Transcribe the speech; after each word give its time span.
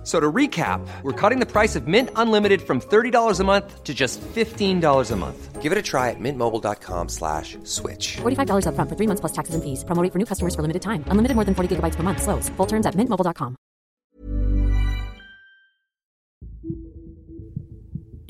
F- 0.00 0.06
So 0.06 0.18
to 0.18 0.32
recap, 0.32 0.80
we're 1.02 1.12
cutting 1.12 1.40
the 1.40 1.46
price 1.46 1.76
of 1.76 1.86
Mint 1.86 2.08
Unlimited 2.16 2.62
from 2.62 2.80
$30 2.80 3.38
a 3.40 3.44
month 3.44 3.84
to 3.84 3.92
just 3.92 4.18
$15 4.34 5.10
a 5.12 5.16
month. 5.16 5.60
Give 5.62 5.72
it 5.72 5.78
a 5.78 5.82
try 5.82 6.08
at 6.08 6.16
mintmobile.com 6.18 7.08
slash 7.10 7.58
switch. 7.64 8.16
$45 8.22 8.64
upfront 8.64 8.88
for 8.88 8.96
three 8.96 9.06
months 9.06 9.20
plus 9.20 9.32
taxes 9.32 9.54
and 9.54 9.62
fees. 9.62 9.84
Promo 9.84 10.02
rate 10.02 10.10
for 10.12 10.18
new 10.18 10.24
customers 10.24 10.54
for 10.54 10.62
limited 10.62 10.80
time. 10.80 11.04
Unlimited 11.12 11.34
more 11.36 11.44
than 11.44 11.54
40 11.54 11.76
gigabytes 11.76 11.96
per 11.96 12.02
month. 12.02 12.22
Slows. 12.22 12.48
Full 12.56 12.66
terms 12.66 12.86
at 12.86 12.94
mintmobile.com. 12.96 13.56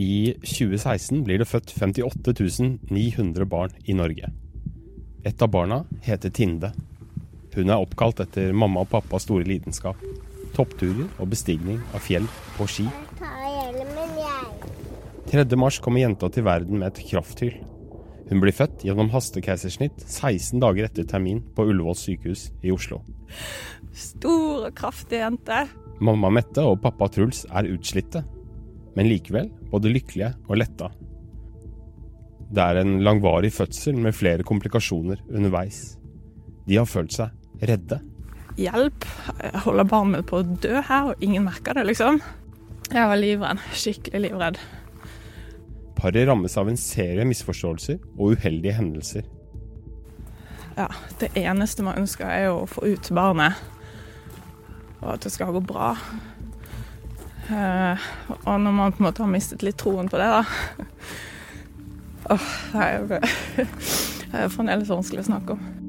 I 0.00 0.34
2016 0.42 1.24
blir 1.24 1.38
det 1.38 1.48
født 1.48 1.70
58 1.70 2.78
900 2.90 3.44
barn 3.46 3.70
i 3.84 3.92
Norge. 3.94 4.30
Et 5.24 5.42
av 5.42 5.48
barna 5.52 5.84
heter 6.02 6.30
Tinde. 6.32 6.72
Hun 7.54 7.68
er 7.68 7.82
oppkalt 7.82 8.20
etter 8.24 8.52
mamma 8.56 8.80
og 8.80 8.88
pappas 8.88 9.22
store 9.26 9.44
lidenskap. 9.44 9.96
Toppturer 10.56 11.08
og 11.20 11.30
bestigning 11.32 11.80
av 11.94 12.04
fjell 12.04 12.26
på 12.56 12.66
ski. 12.70 12.86
jeg. 13.20 14.50
3. 15.30 15.44
mars 15.56 15.78
kommer 15.78 16.02
jenta 16.02 16.26
til 16.32 16.42
verden 16.46 16.80
med 16.80 16.90
et 16.90 17.04
krafthyl. 17.10 17.60
Hun 18.30 18.40
blir 18.42 18.54
født 18.54 18.84
gjennom 18.86 19.10
hastekeisersnitt 19.10 20.04
16 20.06 20.62
dager 20.62 20.86
etter 20.86 21.06
termin 21.06 21.40
på 21.54 21.66
Ullevål 21.70 21.96
sykehus 21.98 22.48
i 22.62 22.70
Oslo. 22.74 23.00
Stor 23.94 24.68
og 24.68 24.74
kraftig 24.78 25.18
jente. 25.18 25.64
Mamma 26.00 26.30
Mette 26.34 26.62
og 26.66 26.80
pappa 26.82 27.10
Truls 27.12 27.44
er 27.50 27.68
utslitte, 27.70 28.22
men 28.94 29.10
likevel 29.10 29.50
både 29.70 29.92
lykkelige 29.92 30.32
og 30.48 30.60
letta. 30.62 30.90
Det 32.50 32.62
er 32.62 32.80
en 32.80 32.98
langvarig 33.06 33.52
fødsel 33.54 33.98
med 34.02 34.16
flere 34.18 34.46
komplikasjoner 34.46 35.22
underveis. 35.30 35.96
De 36.66 36.78
har 36.78 36.90
følt 36.90 37.14
seg 37.14 37.30
redde. 37.66 38.00
Hjelp. 38.58 39.06
Jeg 39.42 39.62
holder 39.64 39.88
barnet 39.88 40.16
mitt 40.18 40.28
på 40.30 40.40
å 40.40 40.46
dø 40.62 40.80
her, 40.82 41.10
og 41.12 41.24
ingen 41.24 41.46
merker 41.46 41.76
det, 41.76 41.86
liksom. 41.88 42.20
Jeg 42.90 43.06
var 43.06 43.20
livredd. 43.20 43.60
Skikkelig 43.76 44.22
livredd. 44.26 44.60
Paret 46.00 46.26
rammes 46.28 46.56
av 46.58 46.70
en 46.70 46.80
serie 46.80 47.26
misforståelser 47.28 48.00
og 48.16 48.38
uheldige 48.38 48.78
hendelser. 48.78 49.28
Ja, 50.78 50.88
det 51.20 51.34
eneste 51.36 51.84
man 51.84 52.00
ønsker, 52.00 52.26
er 52.26 52.50
å 52.54 52.66
få 52.70 52.86
ut 52.88 53.10
barnet. 53.14 53.58
Og 55.00 55.14
at 55.14 55.24
det 55.24 55.32
skal 55.34 55.52
gå 55.54 55.62
bra. 55.64 55.92
Eh, 57.50 58.08
og 58.44 58.56
når 58.62 58.72
man 58.72 58.94
på 58.94 59.02
en 59.02 59.08
måte 59.10 59.24
har 59.24 59.30
mistet 59.32 59.64
litt 59.66 59.78
troen 59.80 60.08
på 60.10 60.20
det, 60.20 60.28
da 60.30 60.44
Åh, 62.30 62.50
det 62.70 62.88
jo 62.94 63.06
det 64.30 64.38
er 64.38 64.52
fremdeles 64.52 64.90
vanskelig 64.92 65.24
å 65.24 65.30
snakke 65.32 65.56
om. 65.56 65.79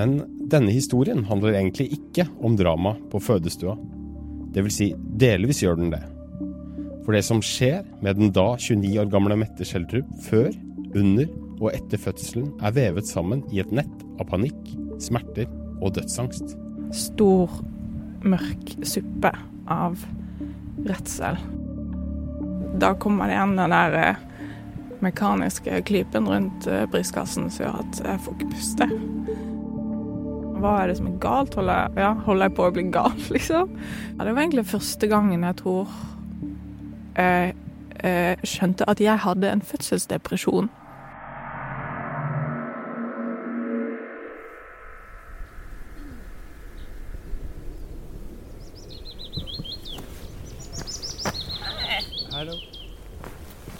Men 0.00 0.22
denne 0.48 0.72
historien 0.72 1.26
handler 1.28 1.58
egentlig 1.58 1.90
ikke 1.98 2.24
om 2.40 2.54
drama 2.56 2.94
på 3.12 3.20
fødestua. 3.20 3.74
Det 4.54 4.64
vil 4.64 4.72
si, 4.72 4.86
delvis 4.96 5.60
gjør 5.60 5.76
den 5.76 5.92
det. 5.92 6.00
For 7.04 7.12
det 7.12 7.20
som 7.26 7.42
skjer 7.44 7.84
med 8.00 8.16
den 8.16 8.32
da 8.32 8.54
29 8.56 8.94
år 9.02 9.10
gamle 9.12 9.36
Mette 9.36 9.66
Schjelderup 9.66 10.08
før, 10.24 10.48
under 10.96 11.28
og 11.60 11.68
etter 11.74 12.00
fødselen, 12.00 12.48
er 12.64 12.72
vevet 12.74 13.08
sammen 13.10 13.44
i 13.52 13.60
et 13.60 13.74
nett 13.76 14.06
av 14.16 14.30
panikk, 14.30 14.72
smerter 15.02 15.50
og 15.80 15.92
dødsangst. 15.98 16.56
Stor, 16.96 17.60
mørk 18.24 18.72
suppe 18.80 19.34
av 19.70 20.00
redsel. 20.88 21.36
Da 22.80 22.94
kommer 22.96 23.28
det 23.28 23.36
igjen 23.36 23.56
den 23.58 23.76
der 23.76 23.98
eh, 24.00 24.24
mekaniske 25.04 25.82
klypen 25.88 26.28
rundt 26.30 26.66
eh, 26.70 26.86
brystkassen 26.90 27.52
som 27.52 27.66
gjør 27.66 27.80
at 27.84 28.02
jeg 28.06 28.24
får 28.24 28.38
ikke 28.38 28.50
puste. 28.56 28.90
Hva 30.60 30.74
er 30.82 30.90
det 30.90 30.98
som 30.98 31.08
er 31.08 31.16
galt? 31.22 31.54
Holder 31.56 31.78
jeg, 31.78 32.02
ja, 32.04 32.12
holder 32.26 32.48
jeg 32.48 32.56
på 32.58 32.66
å 32.66 32.74
bli 32.76 32.86
gal, 32.92 33.16
liksom? 33.36 33.74
Ja, 34.18 34.26
det 34.26 34.34
var 34.34 34.44
egentlig 34.44 34.68
første 34.68 35.08
gangen 35.10 35.48
jeg 35.48 35.60
tror 35.62 35.98
jeg 37.16 37.56
jeg 38.00 38.48
skjønte 38.48 38.86
at 38.88 39.00
jeg 39.02 39.20
hadde 39.20 39.50
en 39.50 39.60
fødselsdepresjon. 39.60 40.70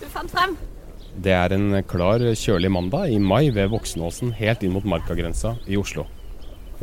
Du 0.01 0.07
fant 0.13 0.31
frem. 0.31 0.57
Det 1.17 1.33
er 1.33 1.53
en 1.57 1.83
klar, 1.89 2.21
kjølig 2.37 2.71
mandag 2.73 3.09
i 3.13 3.19
mai 3.19 3.51
ved 3.55 3.73
Voksenåsen, 3.73 4.35
helt 4.37 4.63
inn 4.65 4.77
mot 4.77 4.85
markagrensa 4.85 5.57
i 5.69 5.81
Oslo. 5.81 6.07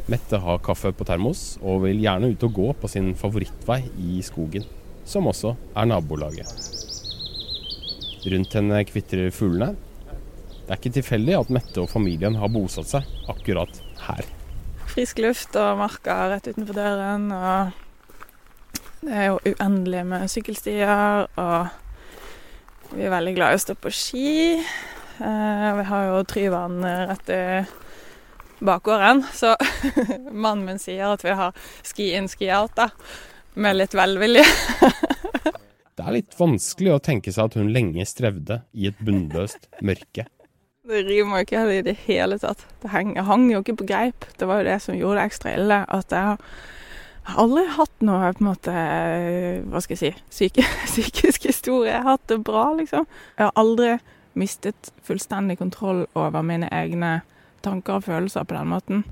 Mette 0.07 0.40
har 0.40 0.62
kaffe 0.63 0.94
på 0.95 1.03
termos, 1.03 1.57
og 1.59 1.81
vil 1.84 2.00
gjerne 2.00 2.29
ut 2.31 2.44
og 2.47 2.53
gå 2.56 2.68
på 2.79 2.88
sin 2.88 3.09
favorittvei 3.19 3.81
i 4.00 4.22
skogen, 4.23 4.63
som 5.03 5.28
også 5.28 5.51
er 5.75 5.90
nabolaget. 5.90 6.47
Rundt 8.28 8.56
henne 8.56 8.79
kvitrer 8.88 9.34
fuglene. 9.35 9.75
Det 10.63 10.72
er 10.72 10.79
ikke 10.79 10.95
tilfeldig 10.97 11.35
at 11.35 11.51
Mette 11.57 11.84
og 11.84 11.91
familien 11.91 12.38
har 12.40 12.51
bosatt 12.51 12.88
seg 12.90 13.09
akkurat 13.31 13.81
her. 14.06 14.23
Frisk 14.91 15.19
luft 15.23 15.56
og 15.59 15.81
marka 15.81 16.16
rett 16.31 16.47
utenfor 16.47 16.75
døren. 16.75 17.28
Og 17.35 19.03
det 19.03 19.12
er 19.12 19.28
jo 19.29 19.41
uendelig 19.44 20.06
med 20.07 20.31
sykkelstier. 20.31 21.28
Og 21.35 22.95
vi 22.95 23.03
er 23.03 23.12
veldig 23.12 23.35
glad 23.35 23.56
i 23.56 23.59
å 23.59 23.63
stå 23.63 23.75
på 23.79 23.91
ski. 23.95 24.31
Eh, 25.19 25.68
vi 25.79 25.85
har 25.91 26.07
jo 26.09 26.24
Tryvann 26.31 26.79
rett 27.12 27.31
i 27.35 27.44
bakgården, 28.59 29.23
så 29.34 29.56
mannen 30.31 30.66
min 30.66 30.81
sier 30.81 31.13
at 31.13 31.25
vi 31.25 31.35
har 31.38 31.56
ski 31.85 32.12
in, 32.18 32.29
ski 32.31 32.51
out, 32.53 32.75
da. 32.78 32.90
Med 33.57 33.79
litt 33.79 33.97
velvilje. 33.97 34.45
Det 35.97 36.06
er 36.06 36.13
litt 36.13 36.35
vanskelig 36.38 36.91
å 36.94 37.01
tenke 37.01 37.31
seg 37.34 37.47
at 37.47 37.56
hun 37.57 37.72
lenge 37.73 38.03
strevde 38.06 38.59
i 38.78 38.85
et 38.91 39.00
bunnløst 39.01 39.66
mørke. 39.81 40.28
Det 40.88 41.00
rimer 41.03 41.41
jo 41.41 41.45
ikke 41.47 41.62
i 41.73 41.79
det 41.84 41.95
hele 42.06 42.38
tatt. 42.40 42.62
Det 42.84 42.91
hang, 42.94 43.16
hang 43.18 43.47
jo 43.50 43.63
ikke 43.63 43.79
på 43.81 43.88
greip. 43.90 44.28
Det 44.38 44.45
var 44.47 44.62
jo 44.62 44.68
det 44.69 44.78
som 44.85 44.95
gjorde 44.95 45.18
det 45.18 45.25
ekstra 45.31 45.56
ille. 45.57 45.79
At 45.89 46.13
jeg 46.13 46.35
har 47.28 47.41
aldri 47.44 47.63
hatt 47.75 48.06
noe 48.06 48.29
på 48.38 48.44
en 48.44 48.50
måte, 48.51 48.75
hva 49.74 49.81
skal 49.84 49.97
jeg 49.97 50.03
si, 50.03 50.12
syke, 50.38 50.68
psykisk 50.91 51.50
historie. 51.50 51.95
Jeg 51.95 52.06
har 52.06 52.13
hatt 52.13 52.29
det 52.29 52.39
bra, 52.45 52.69
liksom. 52.78 53.09
Jeg 53.34 53.50
har 53.50 53.57
aldri 53.59 53.97
mistet 54.38 54.94
fullstendig 55.03 55.57
kontroll 55.57 56.06
over 56.13 56.45
mine 56.45 56.69
egne 56.69 57.18
tanker 57.67 58.00
og 58.00 58.07
følelser 58.07 58.47
på 58.47 58.57
den 58.57 58.72
måten. 58.72 59.03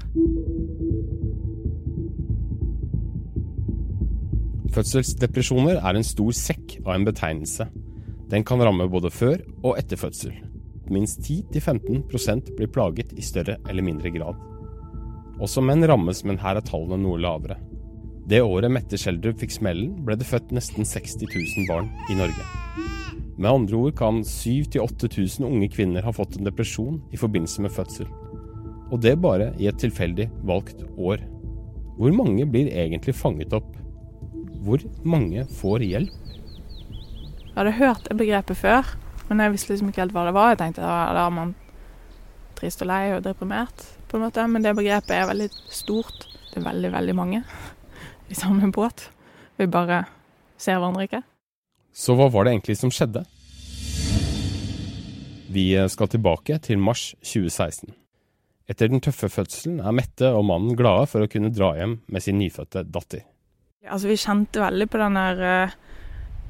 Fødselsdepresjoner 4.76 5.78
er 5.80 5.96
en 5.96 6.04
stor 6.04 6.34
sekk 6.36 6.80
av 6.84 6.96
en 6.98 7.06
betegnelse. 7.08 7.70
Den 8.32 8.44
kan 8.44 8.60
ramme 8.60 8.90
både 8.92 9.12
før 9.14 9.40
og 9.62 9.78
etter 9.80 10.00
fødsel. 10.00 10.34
Minst 10.92 11.22
10-15% 11.24 12.52
blir 12.58 12.72
plaget 12.74 13.14
i 13.16 13.24
større 13.24 13.56
eller 13.70 13.86
mindre 13.86 14.12
grad. 14.14 14.42
Også 15.40 15.64
menn 15.64 15.86
rammes, 15.88 16.24
men 16.28 16.40
her 16.42 16.60
er 16.60 16.66
tallene 16.66 17.00
noe 17.04 17.22
lavere. 17.22 17.58
Det 18.26 18.42
året 18.42 18.74
Mette 18.74 18.98
Schjelderup 18.98 19.40
fikk 19.44 19.54
smellen, 19.54 19.92
ble 20.06 20.18
det 20.18 20.28
født 20.28 20.54
nesten 20.56 20.88
60 20.88 21.28
000 21.30 21.68
barn 21.70 21.92
i 22.10 22.18
Norge. 22.18 22.46
Med 23.38 23.52
andre 23.52 23.78
ord 23.78 23.98
kan 24.00 24.24
7000-8000 24.26 25.46
unge 25.46 25.70
kvinner 25.72 26.06
ha 26.06 26.14
fått 26.16 26.40
en 26.40 26.48
depresjon 26.48 27.02
i 27.14 27.20
forbindelse 27.20 27.66
med 27.66 27.74
fødsel. 27.76 28.08
Og 28.94 29.02
det 29.02 29.16
bare 29.22 29.50
i 29.62 29.68
et 29.70 29.80
tilfeldig 29.82 30.28
valgt 30.46 30.84
år. 30.98 31.24
Hvor 31.98 32.14
mange 32.14 32.46
blir 32.50 32.70
egentlig 32.70 33.16
fanget 33.18 33.54
opp? 33.56 33.72
Hvor 34.66 34.82
mange 35.08 35.46
får 35.60 35.86
hjelp? 35.86 36.22
Jeg 37.46 37.54
hadde 37.56 37.76
hørt 37.78 38.10
begrepet 38.20 38.60
før, 38.60 38.90
men 39.30 39.40
jeg 39.40 39.54
visste 39.54 39.72
liksom 39.72 39.90
ikke 39.90 40.04
helt 40.04 40.16
hva 40.16 40.26
det 40.28 40.36
var. 40.36 40.52
Jeg 40.52 40.60
tenkte 40.60 40.84
da 40.84 41.26
er 41.26 41.32
man 41.34 41.54
trist 42.60 42.84
og 42.84 42.90
lei 42.90 43.04
og 43.16 43.24
deprimert, 43.24 43.86
på 44.10 44.18
en 44.18 44.26
måte. 44.28 44.44
Men 44.52 44.66
det 44.66 44.76
begrepet 44.76 45.16
er 45.16 45.30
veldig 45.32 45.50
stort. 45.72 46.28
Det 46.52 46.60
er 46.60 46.68
veldig, 46.68 46.92
veldig 46.94 47.16
mange 47.16 47.44
i 48.32 48.38
samme 48.38 48.72
båt. 48.76 49.10
Vi 49.58 49.70
bare 49.72 50.04
ser 50.60 50.80
hverandre 50.80 51.08
ikke. 51.08 51.24
Så 51.96 52.16
hva 52.20 52.28
var 52.32 52.46
det 52.46 52.58
egentlig 52.58 52.78
som 52.78 52.92
skjedde? 52.92 53.24
Vi 55.56 55.70
skal 55.88 56.12
tilbake 56.12 56.60
til 56.60 56.82
mars 56.82 57.14
2016. 57.24 57.96
Etter 58.72 58.90
den 58.90 59.04
tøffe 59.04 59.30
fødselen 59.30 59.80
er 59.84 59.94
Mette 59.94 60.32
og 60.34 60.48
mannen 60.50 60.78
glade 60.78 61.06
for 61.12 61.26
å 61.26 61.30
kunne 61.30 61.54
dra 61.54 61.76
hjem 61.78 62.00
med 62.10 62.26
sin 62.26 62.40
nyfødte 62.42 62.86
datter. 62.90 63.26
Altså, 63.86 64.10
vi 64.10 64.18
kjente 64.18 64.64
veldig 64.64 64.88
på 64.90 64.98
den 64.98 65.20
der 65.20 65.44
eh, 65.46 65.76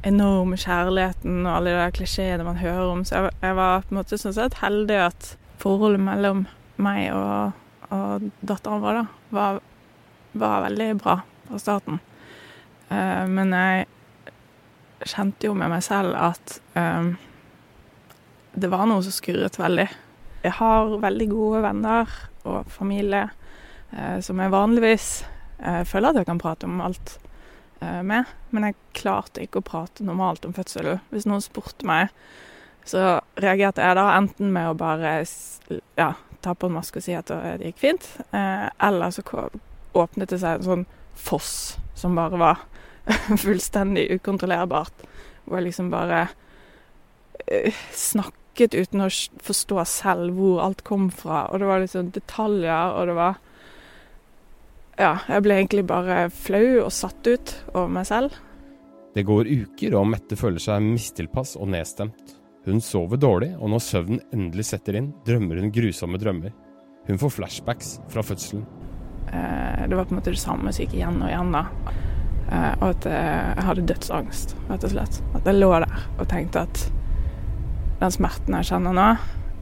enorme 0.08 0.56
kjærligheten 0.60 1.42
og 1.44 1.52
alle 1.58 1.76
de 1.76 1.90
klisjeene 1.98 2.48
man 2.48 2.62
hører 2.62 2.94
om. 2.94 3.04
Så 3.04 3.28
jeg 3.28 3.58
var 3.60 3.84
på 3.84 3.92
en 3.92 4.00
måte 4.00 4.20
sånn 4.22 4.38
sett 4.38 4.62
heldig 4.62 5.02
at 5.10 5.32
forholdet 5.60 6.04
mellom 6.06 6.46
meg 6.80 7.10
og, 7.16 7.56
og 7.92 8.30
datteren 8.48 8.84
vår 8.84 9.02
da, 9.02 9.08
var 9.36 9.64
var 10.36 10.62
veldig 10.62 10.96
bra 10.96 11.20
fra 11.48 11.60
starten. 11.60 12.00
Eh, 12.90 13.24
men 13.28 13.54
jeg 13.56 13.86
kjente 15.06 15.48
jo 15.48 15.56
med 15.58 15.72
meg 15.72 15.84
selv 15.86 16.16
at 16.18 16.58
eh, 16.78 17.14
det 18.56 18.72
var 18.72 18.88
noe 18.90 19.04
som 19.06 19.16
skurret 19.16 19.60
veldig. 19.60 19.88
Jeg 20.46 20.54
har 20.60 20.98
veldig 21.02 21.28
gode 21.32 21.62
venner 21.66 22.12
og 22.46 22.68
familie 22.70 23.24
eh, 23.92 24.20
som 24.22 24.40
jeg 24.42 24.54
vanligvis 24.54 25.08
eh, 25.58 25.82
føler 25.90 26.12
at 26.12 26.22
jeg 26.22 26.30
kan 26.30 26.42
prate 26.42 26.70
om 26.70 26.84
alt 26.86 27.16
eh, 27.82 28.04
med, 28.06 28.30
men 28.54 28.68
jeg 28.68 28.78
klarte 28.98 29.42
ikke 29.42 29.64
å 29.64 29.66
prate 29.66 30.06
normalt 30.06 30.46
om 30.46 30.54
fødselen. 30.54 31.02
Hvis 31.10 31.26
noen 31.26 31.42
spurte 31.42 31.88
meg, 31.90 32.14
så 32.86 33.18
reagerte 33.42 33.82
jeg 33.82 33.98
da 33.98 34.12
enten 34.14 34.54
med 34.54 34.70
å 34.70 34.78
bare 34.78 35.18
ja, 35.98 36.12
ta 36.46 36.54
på 36.54 36.70
en 36.70 36.78
maske 36.78 37.02
og 37.02 37.08
si 37.08 37.18
at 37.18 37.32
det 37.34 37.72
gikk 37.72 37.82
fint, 37.82 38.06
eh, 38.30 38.68
eller 38.86 39.16
så 39.16 39.26
åpnet 39.96 40.30
det 40.30 40.42
seg 40.44 40.60
en 40.60 40.70
sånn 40.70 40.88
foss 41.16 41.80
som 41.98 42.18
bare 42.18 42.38
var 42.38 42.62
fullstendig 43.46 44.10
ukontrollerbart. 44.20 45.06
Hvor 45.46 45.60
jeg 45.60 45.70
liksom 45.70 45.92
bare 45.94 46.26
uh, 47.46 47.84
snakket 48.56 48.76
uten 48.76 49.02
å 49.04 49.10
forstå 49.44 49.84
selv 49.86 50.36
hvor 50.38 50.62
alt 50.64 50.84
kom 50.84 51.10
fra. 51.12 51.50
Og 51.52 51.60
det 51.60 51.68
var 51.68 51.82
liksom 51.82 52.12
detaljer, 52.12 52.96
og 52.96 53.08
det 53.08 53.16
var 53.16 53.36
Ja, 54.98 55.20
jeg 55.28 55.44
ble 55.44 55.56
egentlig 55.60 55.86
bare 55.86 56.30
flau 56.32 56.86
og 56.86 56.92
satt 56.92 57.28
ut 57.28 57.52
over 57.74 57.90
meg 57.90 58.06
selv. 58.08 58.32
Det 59.14 59.26
går 59.28 59.46
uker, 59.46 59.96
og 59.96 60.08
Mette 60.08 60.38
føler 60.40 60.60
seg 60.60 60.82
mistilpass 60.82 61.58
og 61.58 61.68
nedstemt. 61.68 62.38
Hun 62.66 62.80
sover 62.80 63.18
dårlig, 63.20 63.58
og 63.60 63.70
når 63.70 63.84
søvnen 63.84 64.22
endelig 64.32 64.70
setter 64.70 64.96
inn, 64.96 65.12
drømmer 65.28 65.60
hun 65.60 65.72
grusomme 65.72 66.18
drømmer. 66.18 66.54
Hun 67.08 67.20
får 67.20 67.36
flashbacks 67.36 68.00
fra 68.10 68.24
fødselen. 68.24 68.64
Eh, 69.28 69.84
det 69.90 69.96
var 69.96 70.08
på 70.08 70.16
en 70.16 70.22
måte 70.22 70.32
det 70.32 70.40
samme 70.40 70.72
som 70.72 70.86
gikk 70.86 70.96
igjen 70.96 71.20
og 71.22 71.28
igjen. 71.28 71.52
da. 71.52 71.66
Eh, 72.48 72.74
og 72.80 72.88
at 72.94 73.10
eh, 73.12 73.52
jeg 73.52 73.68
hadde 73.68 73.88
dødsangst, 73.92 74.56
rett 74.72 74.88
og 74.88 74.96
slett. 74.96 75.20
At 75.36 75.52
jeg 75.52 75.60
lå 75.60 75.74
der 75.76 76.08
og 76.16 76.28
tenkte 76.32 76.64
at 76.64 76.88
den 78.00 78.14
smerten 78.14 78.58
jeg 78.60 78.70
kjenner 78.72 78.96
nå, 78.96 79.10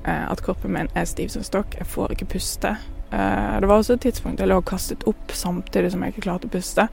at 0.03 0.41
kroppen 0.43 0.73
min 0.75 0.89
er 0.99 1.05
stiv 1.07 1.29
som 1.31 1.43
stokk, 1.45 1.77
jeg 1.79 1.87
får 1.87 2.15
ikke 2.15 2.31
puste. 2.35 2.73
Det 3.13 3.67
var 3.69 3.77
også 3.77 3.95
et 3.95 4.05
tidspunkt 4.07 4.41
jeg 4.41 4.49
lå 4.49 4.57
kastet 4.65 5.05
opp 5.07 5.31
samtidig 5.37 5.93
som 5.93 6.01
jeg 6.03 6.15
ikke 6.15 6.25
klarte 6.25 6.49
å 6.49 6.53
puste. 6.53 6.87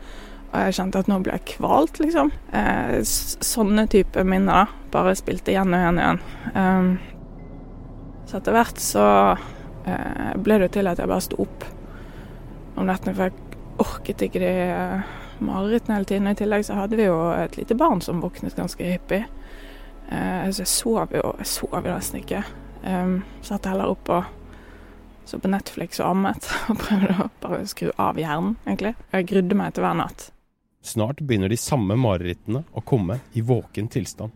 Og 0.51 0.57
jeg 0.67 0.77
kjente 0.77 1.01
at 1.01 1.09
nå 1.09 1.17
ble 1.23 1.33
jeg 1.37 1.47
kvalt, 1.55 2.01
liksom. 2.03 2.33
Sånne 3.07 3.87
type 3.91 4.25
minner 4.27 4.65
da, 4.65 4.65
bare 4.93 5.15
spilte 5.19 5.53
igjen 5.55 5.71
og 5.71 5.79
igjen 5.79 6.01
og 6.01 6.05
igjen. 6.05 6.21
Så 8.27 8.39
etter 8.39 8.55
hvert 8.55 8.83
så 8.83 9.07
ble 10.43 10.61
det 10.63 10.73
til 10.77 10.91
at 10.91 10.99
jeg 11.01 11.11
bare 11.11 11.25
sto 11.25 11.41
opp 11.43 11.67
om 12.77 12.85
nettene, 12.87 13.15
for 13.17 13.31
jeg 13.31 13.35
orket 13.81 14.27
ikke 14.27 14.43
de 14.43 14.53
marerittene 15.41 15.97
hele 15.97 16.11
tiden. 16.11 16.29
I 16.31 16.39
tillegg 16.39 16.67
så 16.69 16.77
hadde 16.83 16.99
vi 17.01 17.09
jo 17.09 17.17
et 17.33 17.57
lite 17.59 17.79
barn 17.79 18.03
som 18.05 18.21
våknet 18.23 18.59
ganske 18.59 18.85
hyppig. 18.93 19.25
Uh, 20.11 20.51
så 20.51 20.65
jeg 20.65 20.71
sov 20.71 21.15
jo 21.15 21.23
jeg 21.39 21.49
sov 21.49 21.79
jo 21.79 21.95
nesten 21.95 22.21
ikke. 22.23 22.43
Um, 22.83 23.21
satt 23.47 23.69
heller 23.71 23.93
opp 23.93 24.09
og 24.11 24.29
så 25.31 25.39
på 25.39 25.49
Netflix 25.49 26.01
og 26.01 26.09
ammet 26.11 26.49
og 26.73 26.81
prøvde 26.81 27.15
å 27.23 27.29
bare 27.43 27.63
skru 27.71 27.93
av 28.03 28.19
hjernen, 28.19 28.57
egentlig. 28.67 28.97
Jeg 29.13 29.29
grudde 29.31 29.59
meg 29.59 29.77
til 29.77 29.87
hver 29.87 29.99
natt. 30.01 30.31
Snart 30.83 31.21
begynner 31.21 31.53
de 31.53 31.59
samme 31.61 31.95
marerittene 32.01 32.65
å 32.73 32.83
komme 32.83 33.21
i 33.37 33.45
våken 33.45 33.91
tilstand. 33.93 34.35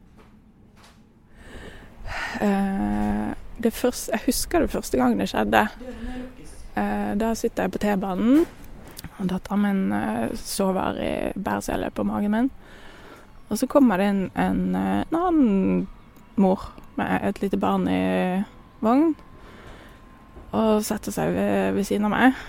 Uh, 2.38 3.32
det 3.58 3.72
første, 3.72 4.12
jeg 4.12 4.26
husker 4.28 4.62
det 4.62 4.70
første 4.74 5.00
gang 5.00 5.16
det 5.18 5.30
skjedde. 5.32 5.64
Uh, 6.76 7.12
da 7.18 7.32
sitter 7.38 7.66
jeg 7.66 7.74
på 7.74 7.82
T-banen, 7.82 8.44
og 9.16 9.30
datteren 9.30 9.64
min 9.64 9.82
uh, 9.94 10.30
sover 10.38 11.00
i 11.00 11.14
bæresele 11.34 11.90
på 11.96 12.06
magen 12.06 12.36
min. 12.36 12.52
Og 13.50 13.60
så 13.60 13.68
kommer 13.70 14.00
det 14.00 14.08
inn 14.10 14.24
en, 14.34 14.74
eh, 14.74 15.04
en 15.04 15.20
annen 15.20 15.86
mor 16.36 16.60
med 16.96 17.20
et 17.22 17.40
lite 17.42 17.58
barn 17.60 17.88
i 17.88 18.44
vogn. 18.80 19.14
Og 20.54 20.84
setter 20.86 21.12
seg 21.12 21.34
ved, 21.34 21.74
ved 21.74 21.84
siden 21.84 22.06
av 22.06 22.14
meg 22.14 22.44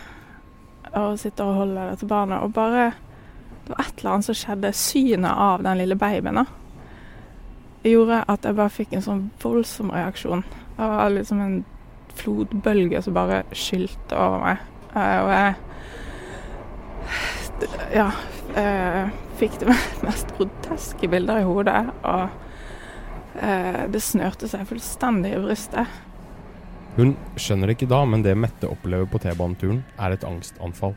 og 0.95 1.19
sitter 1.19 1.44
og 1.50 1.59
holder 1.59 1.89
dette 1.92 2.07
barnet. 2.07 2.39
Og 2.44 2.53
bare 2.53 2.94
Det 3.65 3.74
var 3.74 3.86
et 3.86 3.97
eller 3.97 4.12
annet 4.12 4.25
som 4.25 4.36
skjedde. 4.36 4.74
Synet 4.74 5.31
av 5.31 5.63
den 5.63 5.77
lille 5.77 5.95
babyen 5.95 6.36
da, 6.38 6.44
gjorde 7.83 8.19
at 8.30 8.45
jeg 8.45 8.56
bare 8.56 8.69
fikk 8.69 8.92
en 8.94 9.01
sånn 9.01 9.24
voldsom 9.42 9.89
reaksjon. 9.89 10.44
Det 10.77 10.89
var 10.92 11.09
liksom 11.09 11.42
en 11.42 11.65
flodbølge 12.13 13.01
som 13.01 13.13
bare 13.18 13.42
skylte 13.57 14.13
over 14.13 14.44
meg. 14.44 14.57
Uh, 14.94 15.18
og 15.24 15.31
jeg 15.33 15.56
ja, 17.95 18.12
uh, 18.56 19.13
fikk 19.39 19.59
det 19.62 19.69
mest 20.07 20.33
groteske 20.38 21.09
bilder 21.12 21.42
i 21.42 21.47
hodet. 21.47 21.81
Og 22.07 23.42
eh, 23.42 23.81
det 23.92 24.03
snørte 24.03 24.50
seg 24.51 24.68
fullstendig 24.69 25.33
i 25.36 25.42
brystet. 25.44 26.01
Hun 26.95 27.15
skjønner 27.36 27.68
det 27.68 27.75
ikke 27.75 27.92
da, 27.92 28.03
men 28.07 28.24
det 28.24 28.38
Mette 28.39 28.69
opplever 28.71 29.09
på 29.12 29.19
T-baneturen, 29.19 29.81
er 30.00 30.15
et 30.15 30.24
angstanfall. 30.24 30.95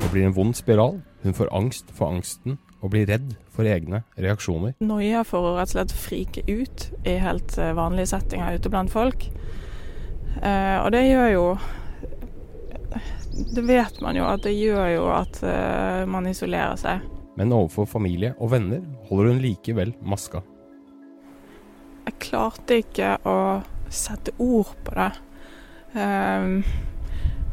Det 0.00 0.08
blir 0.12 0.28
en 0.28 0.36
vond 0.36 0.56
spiral. 0.56 1.02
Hun 1.24 1.36
får 1.36 1.52
angst 1.56 1.92
for 1.96 2.08
angsten 2.08 2.56
og 2.80 2.92
blir 2.92 3.08
redd 3.08 3.34
for 3.52 3.68
egne 3.68 4.02
reaksjoner. 4.20 4.76
Noia 4.84 5.22
for 5.26 5.44
å 5.44 5.54
rett 5.58 5.72
og 5.72 5.76
slett 5.76 5.94
frike 5.96 6.44
ut 6.48 6.88
i 7.08 7.16
helt 7.20 7.56
vanlige 7.56 8.12
settinger 8.14 8.56
ute 8.56 8.72
blant 8.72 8.92
folk. 8.92 9.28
Eh, 10.42 10.76
og 10.82 10.90
det 10.92 11.06
gjør 11.06 11.30
jo 11.32 11.44
Det 13.36 13.64
vet 13.66 14.00
man 14.00 14.16
jo 14.16 14.24
at 14.28 14.44
det 14.46 14.54
gjør 14.56 14.88
jo 14.94 15.06
at 15.12 15.40
eh, 15.44 16.02
man 16.08 16.28
isolerer 16.30 16.76
seg. 16.80 17.04
Men 17.36 17.52
overfor 17.52 17.88
familie 17.88 18.32
og 18.40 18.54
venner 18.54 18.80
holder 19.10 19.34
hun 19.34 19.42
likevel 19.44 19.92
maska. 20.00 20.40
Jeg 22.06 22.16
klarte 22.22 22.80
ikke 22.80 23.16
å 23.28 23.38
sette 23.92 24.32
ord 24.40 24.72
på 24.86 24.94
det. 24.96 25.10
Um, 25.96 26.62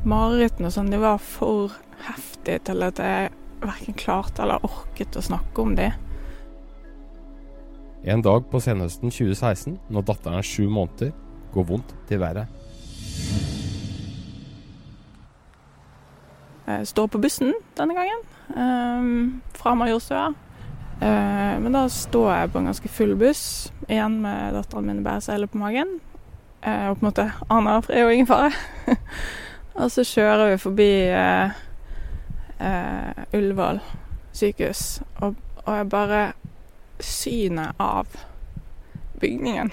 Marerittene 0.07 0.69
og 0.69 0.75
sånn, 0.75 0.91
de 0.91 0.99
var 1.01 1.19
for 1.23 1.73
heftige 2.07 2.61
til 2.69 2.83
at 2.85 2.99
jeg 2.99 3.31
verken 3.63 3.95
klarte 3.99 4.43
eller 4.43 4.63
orket 4.67 5.15
å 5.19 5.23
snakke 5.23 5.63
om 5.63 5.75
de. 5.79 5.89
En 8.03 8.23
dag 8.23 8.43
på 8.51 8.59
senhøsten 8.59 9.11
2016, 9.11 9.77
når 9.87 10.07
datteren 10.09 10.39
er 10.39 10.47
sju 10.47 10.67
måneder, 10.67 11.13
går 11.53 11.67
vondt 11.69 11.93
til 12.09 12.19
været. 12.19 12.51
Står 16.85 17.07
på 17.11 17.19
bussen 17.19 17.53
denne 17.77 17.95
gangen, 17.97 18.21
um, 18.55 19.41
fra 19.57 19.73
Majorstua. 19.75 20.29
Uh, 21.01 21.59
men 21.59 21.73
da 21.75 21.87
står 21.91 22.29
jeg 22.31 22.51
på 22.53 22.61
en 22.61 22.69
ganske 22.69 22.89
full 22.89 23.15
buss, 23.19 23.73
igjen 23.89 24.21
med 24.23 24.53
datteren 24.55 24.87
min 24.87 25.01
i 25.01 25.03
bæresele 25.03 25.49
på 25.51 25.59
magen. 25.59 25.97
Uh, 26.63 26.89
og 26.89 26.97
på 26.97 27.03
en 27.03 27.09
måte 27.09 27.25
aner 27.51 27.81
fred 27.83 28.05
og 28.05 28.13
ingen 28.13 28.29
fare. 28.29 28.51
og 29.79 29.91
så 29.91 30.05
kjører 30.07 30.53
vi 30.53 30.61
forbi 30.63 30.91
uh, 31.11 31.49
Ullevål 33.33 33.81
sykehus, 34.33 35.01
og, 35.19 35.35
og 35.65 35.75
jeg 35.77 35.89
bare 35.91 36.23
Synet 37.03 37.75
av 37.81 38.07
bygningen 39.19 39.71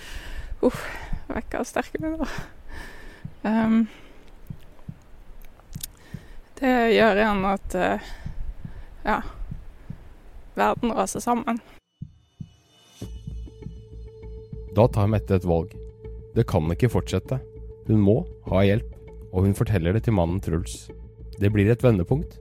Uff, 0.66 0.84
uh, 0.84 1.34
vekker 1.34 1.64
sterke 1.66 1.98
minner. 2.02 2.30
Um, 3.42 3.88
det 6.90 6.96
gjør 6.96 7.18
igjen 7.20 7.44
at 7.46 7.74
uh, 7.78 8.06
ja, 9.06 9.20
verden 10.58 10.90
raser 10.96 11.22
sammen. 11.22 11.60
Da 14.74 14.88
tar 14.90 15.10
Mette 15.10 15.38
et 15.38 15.46
valg. 15.46 15.70
Det 16.34 16.48
kan 16.50 16.66
ikke 16.74 16.90
fortsette. 16.90 17.38
Hun 17.86 18.02
må 18.02 18.16
ha 18.50 18.64
hjelp, 18.66 18.90
og 19.30 19.46
hun 19.46 19.54
forteller 19.54 19.94
det 19.94 20.04
til 20.08 20.16
mannen 20.18 20.42
Truls. 20.42 20.88
Det 21.38 21.52
blir 21.54 21.70
et 21.70 21.84
vendepunkt. 21.84 22.40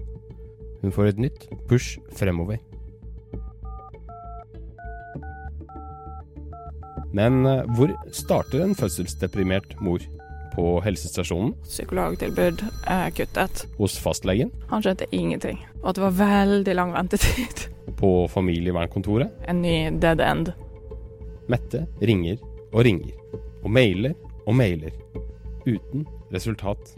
Hun 0.81 0.93
får 0.95 1.11
et 1.11 1.21
nytt 1.27 1.45
push 1.69 2.01
fremover. 2.17 2.57
Men 7.13 7.43
uh, 7.45 7.69
hvor 7.77 7.93
starter 8.13 8.65
en 8.65 8.77
fødselsdeprimert 8.77 9.77
mor? 9.77 10.01
På 10.59 10.81
helsestasjonen. 10.83 11.53
Psykologtilbud 11.63 12.63
er 12.87 13.11
kuttet. 13.15 13.63
Hos 13.77 13.95
fastlegen. 14.03 14.51
Han 14.71 14.83
skjønte 14.83 15.07
ingenting. 15.15 15.61
Og 15.81 15.91
at 15.91 15.99
det 15.99 16.03
var 16.03 16.17
veldig 16.19 16.75
lang 16.75 16.91
ventetid. 16.95 17.69
På 17.99 18.27
familievernkontoret. 18.31 19.31
En 19.47 19.61
ny 19.63 19.87
dead 20.03 20.19
end. 20.19 20.51
Mette 21.49 21.85
ringer 22.03 22.41
og 22.73 22.83
ringer. 22.85 23.15
Og 23.63 23.71
mailer 23.71 24.17
og 24.45 24.57
mailer. 24.59 24.91
Uten 25.63 26.03
resultat. 26.33 26.91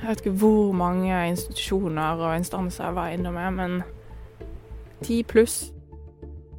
Jeg 0.00 0.08
vet 0.08 0.24
ikke 0.24 0.36
hvor 0.40 0.72
mange 0.72 1.20
institusjoner 1.28 2.20
og 2.22 2.36
instanser 2.38 2.88
jeg 2.88 2.96
var 2.96 3.12
innom 3.12 3.40
men 3.58 3.80
ti 5.04 5.20
pluss. 5.22 5.66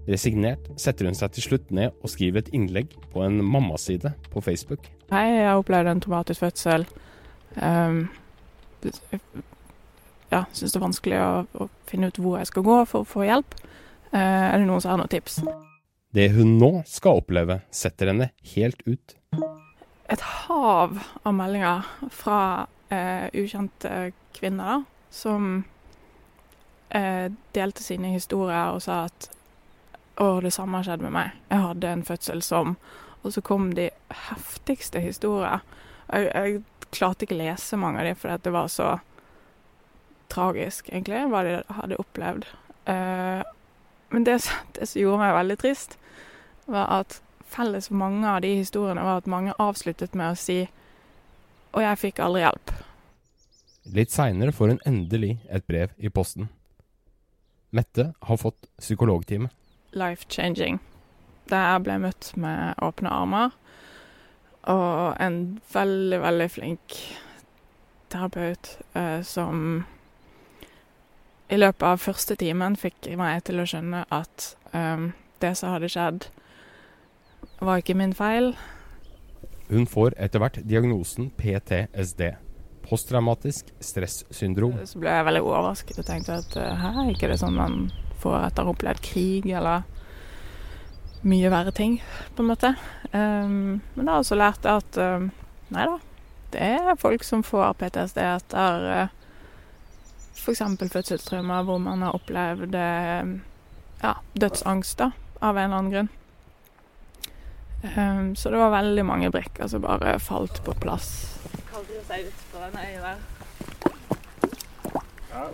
Resignert 0.07 0.69
setter 0.79 1.09
hun 1.09 1.17
seg 1.17 1.33
til 1.35 1.43
slutt 1.43 1.71
ned 1.75 1.91
og 1.99 2.11
skriver 2.13 2.45
et 2.45 2.53
innlegg 2.55 2.93
på 3.11 3.25
en 3.25 3.41
mammaside 3.43 4.13
på 4.31 4.43
Facebook. 4.43 4.87
Hei, 5.11 5.25
jeg 5.35 5.49
har 5.49 5.59
opplevd 5.59 5.91
en 5.91 6.03
traumatisk 6.03 6.45
fødsel. 6.45 6.87
Um, 7.59 8.05
ja, 10.31 10.45
syns 10.55 10.71
det 10.71 10.79
er 10.79 10.85
vanskelig 10.85 11.19
å, 11.19 11.29
å, 11.59 11.69
finne 11.91 12.07
ut 12.07 12.21
hvor 12.23 12.39
jeg 12.39 12.47
skal 12.53 12.63
gå 12.67 12.79
for 12.87 13.03
å 13.03 13.09
få 13.09 13.27
hjelp. 13.27 13.59
Uh, 14.13 14.19
er 14.21 14.55
det 14.61 14.69
noen 14.69 14.83
som 14.83 14.93
har 14.93 15.01
noen 15.01 15.11
tips? 15.11 15.41
Det 16.15 16.29
hun 16.37 16.55
nå 16.61 16.71
skal 16.87 17.19
oppleve, 17.19 17.61
setter 17.67 18.13
henne 18.13 18.31
helt 18.55 18.79
ut. 18.87 19.17
Et 20.07 20.27
hav 20.47 21.01
av 21.27 21.33
meldinger 21.35 21.87
fra 22.15 22.41
uh, 22.63 23.25
ukjente 23.35 24.13
kvinner 24.37 24.85
som 25.11 25.65
uh, 26.95 27.25
delte 27.57 27.83
sine 27.83 28.15
historier 28.15 28.71
og 28.71 28.85
sa 28.87 29.03
at 29.09 29.35
å, 30.21 30.39
det 30.41 30.53
samme 30.55 30.81
skjedde 30.85 31.07
med 31.07 31.15
meg. 31.15 31.35
Jeg 31.51 31.63
hadde 31.65 31.91
en 31.93 32.07
fødsel 32.07 32.41
som 32.45 32.77
Og 33.25 33.33
så 33.33 33.41
kom 33.41 33.71
de 33.75 33.89
heftigste 34.29 35.01
historier. 35.03 35.63
Jeg, 36.13 36.29
jeg 36.31 36.91
klarte 36.95 37.25
ikke 37.25 37.39
lese 37.39 37.77
mange 37.77 37.99
av 37.99 38.05
dem 38.07 38.15
fordi 38.15 38.37
det 38.45 38.53
var 38.53 38.69
så 38.71 38.91
tragisk, 40.31 40.89
egentlig, 40.93 41.25
hva 41.31 41.41
de 41.43 41.57
hadde 41.79 41.99
opplevd. 41.99 42.45
Uh, 42.87 43.43
men 44.13 44.23
det, 44.23 44.37
det, 44.77 44.87
som 44.87 45.01
gjorde 45.01 45.21
meg 45.23 45.35
veldig 45.35 45.57
trist, 45.59 45.97
var 46.67 46.91
at 47.01 47.19
felles 47.47 47.89
for 47.89 47.99
mange 47.99 48.27
av 48.27 48.41
de 48.43 48.53
historiene 48.59 49.03
var 49.03 49.21
at 49.21 49.31
mange 49.31 49.55
avsluttet 49.59 50.15
med 50.15 50.33
å 50.33 50.39
si 50.39 50.65
Og 51.75 51.83
jeg 51.83 51.99
fikk 51.99 52.19
aldri 52.23 52.41
hjelp. 52.41 52.71
Litt 53.93 54.11
seinere 54.11 54.53
får 54.55 54.71
hun 54.71 54.79
endelig 54.87 55.37
et 55.53 55.65
brev 55.67 55.91
i 55.97 56.09
posten. 56.09 56.47
Mette 57.75 58.13
har 58.23 58.39
fått 58.39 58.69
psykologtime. 58.79 59.51
Life 59.93 60.27
changing. 60.29 60.79
Der 61.49 61.71
jeg 61.71 61.83
ble 61.85 61.99
møtt 62.03 62.31
med 62.35 62.79
åpne 62.83 63.11
armer. 63.13 63.55
Og 64.67 65.15
en 65.23 65.59
veldig, 65.73 66.21
veldig 66.21 66.49
flink 66.51 66.97
terapeut 68.11 68.77
eh, 68.93 69.21
som 69.23 69.85
i 71.47 71.57
løpet 71.57 71.83
av 71.87 72.01
første 72.03 72.35
timen 72.35 72.75
fikk 72.75 73.07
meg 73.19 73.45
til 73.47 73.63
å 73.63 73.67
skjønne 73.67 74.03
at 74.11 74.49
eh, 74.75 75.07
det 75.39 75.53
som 75.59 75.71
hadde 75.71 75.91
skjedd, 75.91 76.27
var 77.59 77.79
ikke 77.81 77.95
min 77.97 78.15
feil. 78.17 78.51
Hun 79.69 79.87
får 79.89 80.15
etter 80.19 80.41
hvert 80.41 80.59
diagnosen 80.67 81.31
PTSD. 81.37 82.33
Posttraumatisk 82.87 83.73
stressyndrom. 83.83 84.77
Så 84.87 84.99
ble 85.01 85.11
jeg 85.11 85.27
veldig 85.27 85.43
overrasket 85.43 85.99
og 85.99 86.07
tenkte 86.07 86.37
at 86.39 86.53
uh, 86.55 86.69
her 86.79 87.01
er 87.01 87.09
ikke 87.11 87.27
det 87.27 87.39
sånn 87.41 87.57
man 87.57 87.89
får 88.21 88.37
at 88.39 88.57
de 88.57 88.65
har 88.65 88.73
opplevd 88.73 89.03
krig 89.05 89.49
eller 89.51 89.85
mye 91.27 91.51
verre 91.51 91.73
ting, 91.75 91.97
på 92.35 92.43
en 92.43 92.49
måte. 92.51 92.73
Um, 93.11 93.81
men 93.93 94.05
da 94.05 94.11
har 94.11 94.19
jeg 94.19 94.25
også 94.25 94.39
lært 94.39 94.67
at 94.69 94.99
um, 95.01 95.29
nei 95.73 95.85
da, 95.89 95.97
det 96.53 96.67
er 96.77 96.99
folk 96.99 97.25
som 97.27 97.43
får 97.43 97.73
PTSD 97.81 98.19
etter 98.23 98.87
uh, 98.87 99.15
f.eks. 100.37 100.61
fødselstraumer 100.93 101.65
hvor 101.67 101.81
man 101.83 102.05
har 102.05 102.15
opplevd 102.15 102.77
uh, 102.77 103.33
ja, 104.03 104.13
dødsangst 104.33 105.01
da, 105.01 105.11
av 105.41 105.57
en 105.57 105.65
eller 105.65 105.79
annen 105.81 105.95
grunn. 105.95 106.13
Um, 107.97 108.35
så 108.35 108.49
det 108.49 108.61
var 108.61 108.73
veldig 108.73 109.05
mange 109.05 109.31
brikker 109.33 109.67
som 109.67 109.83
bare 109.85 110.17
falt 110.23 110.63
på 110.65 110.77
plass. 110.81 111.09
Kaller 111.71 112.05
seg 112.07 112.29
ut 112.29 112.45
på 112.53 112.61
denne 112.61 112.85
øya 112.87 113.01
der. 113.09 113.36
Ja, 115.37 115.49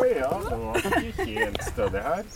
oi, 0.00 0.12
ja, 0.16 0.30
det 0.48 0.56
var 0.60 1.02
ikke 1.02 1.24
helt 1.28 1.64
stødig 1.66 2.00
her. 2.04 2.28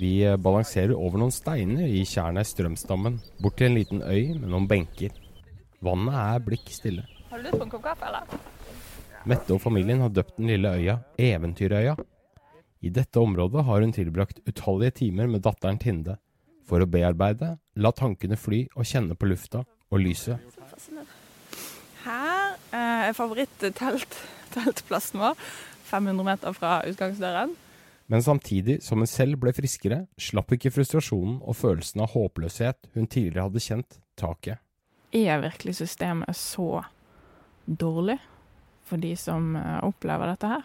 Vi 0.00 0.10
eh, 0.26 0.34
balanserer 0.40 0.96
over 0.98 1.20
noen 1.22 1.34
steiner 1.34 1.86
i 1.86 2.00
tjernet 2.08 2.42
i 2.42 2.50
strømstammen, 2.50 3.20
bort 3.38 3.54
til 3.60 3.68
en 3.68 3.78
liten 3.78 4.02
øy 4.02 4.34
med 4.34 4.48
noen 4.48 4.66
benker. 4.70 5.14
Vannet 5.84 6.18
er 6.18 6.42
blikk 6.42 6.74
stille. 6.74 7.06
Har 7.30 7.38
du 7.38 7.46
lyst 7.46 7.60
på 7.60 7.68
en 7.68 7.70
kopp 7.70 7.86
kaffe, 7.86 8.10
eller? 8.10 8.26
Mette 9.30 9.54
og 9.54 9.62
familien 9.62 10.02
har 10.02 10.10
døpt 10.10 10.40
den 10.40 10.50
lille 10.50 10.74
øya 10.74 10.98
Eventyrøya. 11.22 11.94
I 12.82 12.90
dette 12.98 13.22
området 13.22 13.62
har 13.64 13.86
hun 13.86 13.94
tilbrakt 13.94 14.42
utallige 14.48 14.98
timer 15.04 15.30
med 15.30 15.46
datteren 15.46 15.78
Tinde 15.78 16.18
for 16.66 16.82
å 16.82 16.88
bearbeide, 16.90 17.54
la 17.78 17.94
tankene 17.94 18.36
fly 18.40 18.64
og 18.74 18.88
kjenne 18.90 19.14
på 19.14 19.30
lufta 19.30 19.62
og 19.62 20.02
lyset. 20.02 20.42
Her 22.04 22.58
er 22.74 23.14
favoritt-teltplassen 24.54 25.22
vår, 25.22 25.38
500 25.90 26.26
meter 26.26 26.56
fra 26.56 26.80
utgangsdøren. 26.88 27.54
Men 28.06 28.22
samtidig 28.22 28.82
som 28.84 29.00
hun 29.00 29.08
selv 29.08 29.40
ble 29.40 29.54
friskere, 29.56 30.04
slapp 30.20 30.52
ikke 30.52 30.72
frustrasjonen 30.74 31.40
og 31.40 31.56
følelsen 31.56 32.04
av 32.04 32.12
håpløshet 32.12 32.90
hun 32.94 33.08
tidligere 33.08 33.48
hadde 33.48 33.64
kjent, 33.64 33.98
taket. 34.20 34.60
Er 35.14 35.40
virkelig 35.40 35.78
systemet 35.80 36.36
så 36.36 36.84
dårlig? 37.64 38.18
for 38.84 39.00
de 39.00 39.14
som 39.18 39.56
eh, 39.56 39.80
opplever 39.84 40.30
dette 40.32 40.50
her. 40.50 40.64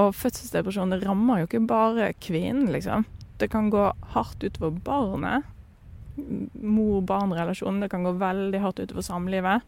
Og 0.00 0.12
fødselsdepresjon 0.14 0.94
det 0.94 1.02
rammer 1.04 1.40
jo 1.40 1.48
ikke 1.48 1.64
bare 1.66 2.12
kvinnen, 2.22 2.70
liksom. 2.74 3.06
Det 3.40 3.50
kan 3.50 3.70
gå 3.72 3.88
hardt 4.14 4.44
utover 4.44 4.76
barnet. 4.84 5.48
Mor-barn-relasjonen. 6.60 7.80
Det 7.82 7.90
kan 7.92 8.04
gå 8.04 8.12
veldig 8.20 8.60
hardt 8.62 8.82
utover 8.82 9.06
samlivet. 9.06 9.64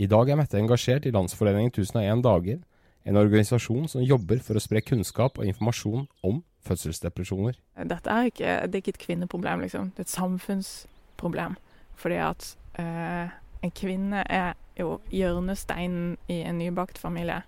I 0.00 0.08
dag 0.08 0.30
er 0.30 0.38
Mette 0.40 0.58
engasjert 0.58 1.06
i 1.06 1.12
Landsforeningen 1.12 1.74
1001 1.74 2.22
dager, 2.24 2.60
en 3.04 3.16
organisasjon 3.16 3.88
som 3.88 4.04
jobber 4.04 4.42
for 4.44 4.58
å 4.58 4.62
spre 4.62 4.82
kunnskap 4.84 5.38
og 5.38 5.48
informasjon 5.48 6.06
om 6.26 6.42
fødselsdepresjoner. 6.66 7.56
Dette 7.88 8.12
er 8.12 8.28
ikke, 8.28 8.56
det 8.66 8.76
er 8.76 8.82
ikke 8.82 8.94
et 8.96 9.04
kvinneproblem, 9.06 9.64
liksom. 9.64 9.92
Det 9.96 10.04
er 10.04 10.08
et 10.08 10.16
samfunnsproblem. 10.16 11.56
Fordi 12.00 12.18
at 12.24 12.50
eh, 12.80 13.32
en 13.62 13.72
kvinne 13.76 14.24
er 14.28 14.52
jo 14.78 14.98
hjørnesteinen 15.12 16.16
i 16.28 16.40
en 16.44 16.60
nybakt 16.60 17.00
familie. 17.00 17.42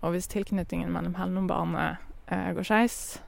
Og 0.00 0.14
hvis 0.14 0.30
tilknytningen 0.32 0.92
mellom 0.92 1.16
henne 1.20 1.42
og 1.42 1.50
barnet 1.50 2.06
eh, 2.32 2.52
går 2.56 2.68
skeis, 2.68 3.20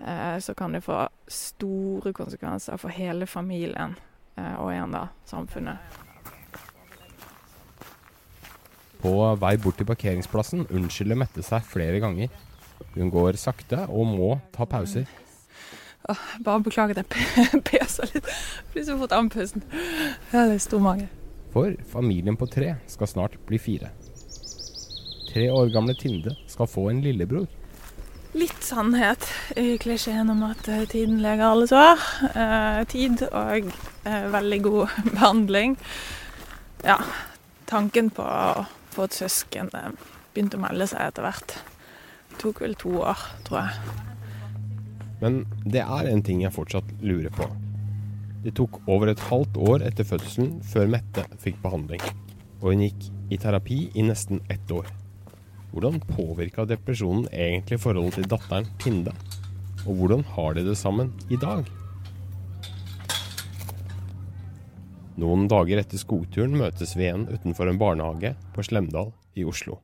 eh, 0.00 0.36
så 0.40 0.54
kan 0.54 0.76
det 0.76 0.84
få 0.84 1.06
store 1.28 2.12
konsekvenser 2.16 2.76
for 2.80 2.92
hele 2.92 3.26
familien, 3.26 3.96
eh, 4.36 4.54
og 4.60 4.72
igjen 4.74 4.96
da 4.96 5.06
samfunnet. 5.28 6.09
På 9.00 9.14
vei 9.40 9.54
bort 9.56 9.78
til 9.80 9.88
parkeringsplassen 9.88 10.66
unnskylder 10.68 11.18
Mette 11.18 11.44
seg 11.44 11.64
flere 11.64 12.02
ganger. 12.02 12.28
Hun 12.94 13.10
går 13.12 13.38
sakte 13.40 13.86
og 13.88 14.08
må 14.08 14.30
ta 14.54 14.66
pauser. 14.68 15.08
Bare 16.44 16.60
beklager 16.64 17.00
at 17.00 17.16
jeg 17.16 17.62
peser 17.68 18.10
litt. 18.14 18.28
Blir 18.72 18.84
så 18.86 18.96
fort 18.98 19.14
andpusten. 19.14 19.64
Jeg 19.72 20.36
har 20.36 20.58
stor 20.62 20.82
mage. 20.84 21.08
For 21.54 21.74
familien 21.90 22.38
på 22.38 22.48
tre 22.50 22.74
skal 22.90 23.10
snart 23.10 23.38
bli 23.46 23.58
fire. 23.58 23.90
Tre 25.30 25.46
år 25.50 25.70
gamle 25.74 25.94
Tinde 25.94 26.34
skal 26.50 26.68
få 26.70 26.88
en 26.90 27.02
lillebror. 27.04 27.46
Litt 28.38 28.62
sannhet 28.62 29.24
i 29.58 29.74
klisjeen 29.82 30.30
om 30.30 30.44
at 30.46 30.68
eh, 30.70 30.84
tiden 30.90 31.18
leger 31.22 31.48
alle 31.48 31.66
sår. 31.66 32.04
Eh, 32.30 32.82
tid 32.90 33.24
og 33.26 33.70
eh, 34.06 34.26
veldig 34.30 34.60
god 34.66 34.98
behandling. 35.16 35.74
Ja, 36.86 37.00
tanken 37.70 38.12
på 38.14 38.22
å 38.22 38.66
få 38.94 39.06
et 39.08 39.16
søsken 39.16 39.70
begynte 39.72 40.58
å 40.58 40.62
melde 40.62 40.86
seg 40.90 41.02
etter 41.06 41.26
hvert. 41.26 41.56
Det 42.30 42.38
tok 42.42 42.62
vel 42.62 42.76
to 42.78 42.92
år, 43.02 43.24
tror 43.46 43.64
jeg. 43.64 43.96
Men 45.20 45.42
det 45.68 45.82
er 45.84 46.08
en 46.10 46.22
ting 46.24 46.44
jeg 46.44 46.54
fortsatt 46.54 46.94
lurer 47.04 47.32
på. 47.34 47.48
Det 48.44 48.54
tok 48.56 48.78
over 48.88 49.10
et 49.12 49.26
halvt 49.28 49.58
år 49.60 49.82
etter 49.84 50.06
fødselen 50.08 50.60
før 50.64 50.88
Mette 50.94 51.26
fikk 51.42 51.58
behandling, 51.64 52.00
og 52.62 52.70
hun 52.70 52.86
gikk 52.86 53.10
i 53.30 53.38
terapi 53.40 53.82
i 53.92 54.06
nesten 54.06 54.40
ett 54.52 54.72
år. 54.72 54.88
Hvordan 55.74 56.00
påvirka 56.08 56.64
depresjonen 56.66 57.28
egentlig 57.30 57.82
forholdet 57.82 58.16
til 58.18 58.30
datteren 58.32 58.70
Tinde? 58.82 59.12
Og 59.84 60.00
hvordan 60.00 60.24
har 60.34 60.56
de 60.56 60.64
det 60.66 60.78
sammen 60.80 61.12
i 61.30 61.38
dag? 61.40 61.68
Noen 65.20 65.48
dager 65.52 65.82
etter 65.82 66.00
skogturen 66.00 66.54
møtes 66.56 66.94
vi 66.96 67.04
igjen 67.04 67.26
utenfor 67.28 67.68
en 67.68 67.78
barnehage 67.80 68.32
på 68.54 68.64
Slemdal 68.64 69.10
i 69.36 69.44
Oslo. 69.44 69.76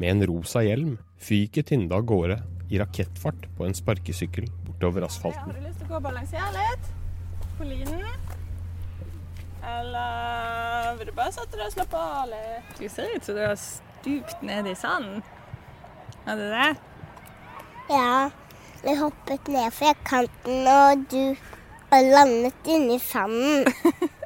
Med 0.00 0.14
en 0.14 0.26
rosa 0.30 0.62
hjelm 0.64 0.94
fyker 1.20 1.66
Tinde 1.68 1.92
av 1.92 2.06
gårde 2.08 2.38
i 2.72 2.80
rakettfart 2.80 3.50
på 3.58 3.66
en 3.66 3.76
sparkesykkel 3.76 4.48
bortover 4.64 5.04
asfalten. 5.04 5.50
Har 5.50 5.60
du 5.60 5.66
lyst 5.66 5.82
til 5.82 5.90
å 5.90 5.92
gå 5.92 5.98
og 6.00 6.06
balansere 6.06 6.48
litt? 6.56 6.88
på 7.58 7.68
linen? 7.68 8.06
Eller 9.62 10.96
vil 10.98 11.10
du 11.10 11.12
bare 11.14 11.34
sette 11.34 11.58
deg 11.58 11.68
og 11.68 11.74
slappe 11.76 12.00
av 12.00 12.30
litt? 12.32 12.72
Du 12.80 12.88
ser 12.88 13.12
ut 13.12 13.28
som 13.28 13.36
du 13.36 13.42
har 13.44 13.58
stupt 13.60 14.40
ned 14.46 14.70
i 14.72 14.74
sanden. 14.78 15.20
Er 16.24 16.40
det 16.40 16.48
det? 16.54 16.70
Ja. 17.92 18.30
Jeg 18.82 18.98
hoppet 18.98 19.52
ned 19.52 19.68
fra 19.76 19.92
kanten, 20.08 20.64
og 20.66 21.04
du 21.12 21.36
har 21.92 22.08
landet 22.08 22.72
inni 22.72 22.96
sanden. 22.98 23.68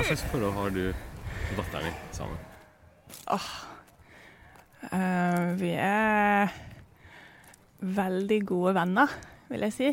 Hva 0.00 0.06
slags 0.14 0.22
forhold 0.32 0.54
har 0.56 0.70
du 0.72 0.84
og 0.88 1.56
datteren 1.58 1.90
din 1.90 1.96
sammen? 2.16 2.36
Åh. 3.34 3.48
Uh, 4.88 5.50
vi 5.60 5.74
er 5.76 6.54
veldig 7.84 8.38
gode 8.48 8.72
venner, 8.78 9.12
vil 9.50 9.66
jeg 9.66 9.74
si. 9.76 9.90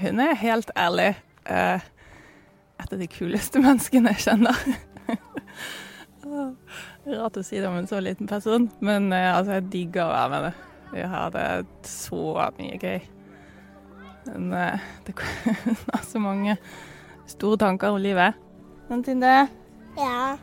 Hun 0.00 0.18
er 0.24 0.32
helt 0.40 0.72
ærlig 0.74 1.12
uh, 1.46 1.78
et 1.78 2.96
av 2.96 2.98
de 2.98 3.06
kuleste 3.06 3.62
menneskene 3.68 4.16
jeg 4.16 4.24
kjenner. 4.24 4.58
Rart 7.06 7.38
å 7.38 7.44
si 7.46 7.60
det 7.60 7.68
om 7.70 7.78
en 7.78 7.86
så 7.86 8.00
liten 8.02 8.26
person, 8.26 8.66
men 8.82 9.06
uh, 9.14 9.36
altså, 9.36 9.60
jeg 9.60 9.68
digger 9.76 10.08
å 10.08 10.16
være 10.16 10.32
med 10.32 10.40
henne. 10.40 10.72
Vi 10.96 11.04
har 11.14 11.30
det 11.36 11.46
så 11.92 12.48
mye 12.58 12.80
gøy. 12.82 12.98
Men 14.32 14.50
uh, 14.50 14.90
det 15.06 15.14
er 16.00 16.02
så 16.02 16.24
mange 16.26 16.58
store 17.30 17.62
tanker 17.62 17.94
om 17.94 18.02
livet. 18.02 18.42
Tinde? 18.86 19.48
Ja. 19.96 20.38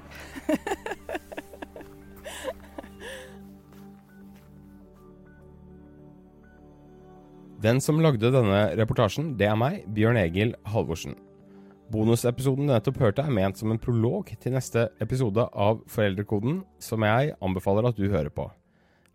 Den 7.64 7.80
som 7.80 8.02
lagde 8.04 8.28
denne 8.34 8.66
reportasjen, 8.76 9.38
det 9.40 9.48
er 9.48 9.56
meg, 9.56 9.86
Bjørn 9.96 10.20
Egil 10.20 10.52
Halvorsen. 10.68 11.16
Bonusepisoden 11.94 12.68
du 12.68 12.74
nettopp 12.74 13.00
hørte, 13.00 13.24
er 13.24 13.32
ment 13.32 13.56
som 13.60 13.72
en 13.72 13.80
prolog 13.80 14.28
til 14.44 14.52
neste 14.58 14.90
episode 15.04 15.48
av 15.48 15.80
Foreldrekoden, 15.88 16.60
som 16.84 17.08
jeg 17.08 17.32
anbefaler 17.40 17.88
at 17.88 17.96
du 17.96 18.10
hører 18.10 18.34
på. 18.36 18.50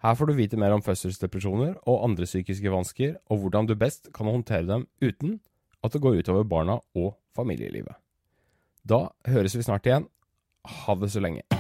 Her 0.00 0.16
får 0.16 0.30
du 0.30 0.38
vite 0.38 0.56
mer 0.56 0.73
om 0.73 0.80
fødselsdepresjoner 0.87 1.76
og 1.85 2.04
andre 2.08 2.25
psykiske 2.25 2.73
vansker, 2.73 3.16
og 3.28 3.44
hvordan 3.44 3.68
du 3.68 3.76
best 3.76 4.08
kan 4.16 4.30
håndtere 4.32 4.64
dem 4.64 4.88
uten 5.04 5.40
at 5.85 5.92
det 5.92 6.00
går 6.00 6.23
utover 6.23 6.49
barna 6.49 6.80
og 6.97 7.18
familielivet. 7.37 7.99
Da 8.88 9.09
høres 9.28 9.57
vi 9.57 9.64
snart 9.66 9.87
igjen. 9.87 10.09
Ha 10.64 10.95
det 10.97 11.11
så 11.12 11.21
lenge. 11.21 11.58